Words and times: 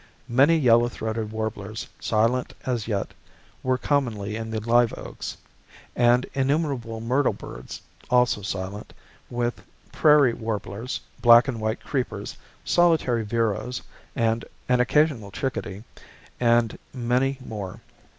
Many 0.33 0.57
yellow 0.57 0.89
throated 0.89 1.31
warblers, 1.31 1.87
silent 1.99 2.55
as 2.65 2.87
yet, 2.87 3.13
were 3.61 3.77
commonly 3.77 4.35
in 4.35 4.49
the 4.49 4.59
live 4.59 4.91
oaks, 4.97 5.37
and 5.95 6.25
innumerable 6.33 6.99
myrtle 7.01 7.33
birds, 7.33 7.79
also 8.09 8.41
silent, 8.41 8.93
with 9.29 9.61
prairie 9.91 10.33
warblers, 10.33 10.99
black 11.21 11.47
and 11.47 11.61
white 11.61 11.83
creepers, 11.83 12.35
solitary 12.65 13.23
vireos, 13.23 13.79
an 14.15 14.41
occasional 14.69 15.29
chickadee, 15.29 15.83
and 16.39 16.79
many 16.95 17.37
more. 17.45 17.79